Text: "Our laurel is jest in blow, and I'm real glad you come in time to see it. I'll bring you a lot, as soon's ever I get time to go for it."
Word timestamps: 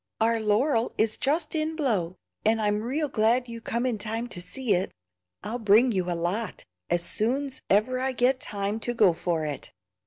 "Our 0.19 0.39
laurel 0.39 0.91
is 0.97 1.15
jest 1.15 1.53
in 1.53 1.75
blow, 1.75 2.15
and 2.43 2.59
I'm 2.59 2.81
real 2.81 3.07
glad 3.07 3.47
you 3.47 3.61
come 3.61 3.85
in 3.85 3.99
time 3.99 4.25
to 4.29 4.41
see 4.41 4.73
it. 4.73 4.91
I'll 5.43 5.59
bring 5.59 5.91
you 5.91 6.09
a 6.11 6.17
lot, 6.17 6.65
as 6.89 7.03
soon's 7.03 7.61
ever 7.69 7.99
I 7.99 8.11
get 8.11 8.39
time 8.39 8.79
to 8.79 8.95
go 8.95 9.13
for 9.13 9.45
it." 9.45 9.71